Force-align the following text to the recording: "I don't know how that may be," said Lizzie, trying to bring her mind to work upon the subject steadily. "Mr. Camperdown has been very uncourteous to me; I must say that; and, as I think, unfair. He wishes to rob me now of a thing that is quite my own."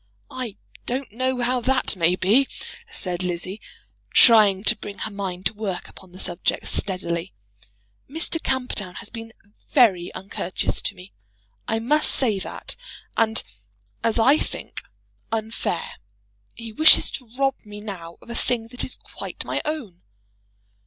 "I 0.31 0.57
don't 0.87 1.11
know 1.11 1.41
how 1.43 1.61
that 1.61 1.95
may 1.95 2.15
be," 2.15 2.47
said 2.91 3.21
Lizzie, 3.21 3.61
trying 4.11 4.63
to 4.63 4.75
bring 4.75 4.97
her 4.97 5.11
mind 5.11 5.45
to 5.45 5.53
work 5.53 5.87
upon 5.87 6.11
the 6.11 6.17
subject 6.17 6.65
steadily. 6.65 7.33
"Mr. 8.09 8.41
Camperdown 8.41 8.95
has 8.95 9.11
been 9.11 9.31
very 9.69 10.11
uncourteous 10.15 10.81
to 10.81 10.95
me; 10.95 11.13
I 11.67 11.77
must 11.77 12.09
say 12.11 12.39
that; 12.39 12.75
and, 13.15 13.43
as 14.03 14.17
I 14.17 14.39
think, 14.39 14.81
unfair. 15.31 15.97
He 16.55 16.73
wishes 16.73 17.11
to 17.11 17.29
rob 17.37 17.53
me 17.63 17.79
now 17.79 18.17
of 18.23 18.31
a 18.31 18.33
thing 18.33 18.69
that 18.69 18.83
is 18.83 18.95
quite 18.95 19.45
my 19.45 19.61
own." 19.65 20.01